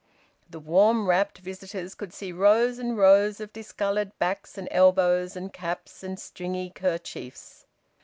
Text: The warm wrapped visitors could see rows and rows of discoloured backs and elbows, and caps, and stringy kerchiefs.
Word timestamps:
The 0.49 0.59
warm 0.59 1.05
wrapped 1.07 1.37
visitors 1.37 1.93
could 1.93 2.11
see 2.11 2.31
rows 2.31 2.79
and 2.79 2.97
rows 2.97 3.39
of 3.39 3.53
discoloured 3.53 4.17
backs 4.17 4.57
and 4.57 4.67
elbows, 4.71 5.35
and 5.35 5.53
caps, 5.53 6.01
and 6.01 6.19
stringy 6.19 6.71
kerchiefs. 6.71 7.67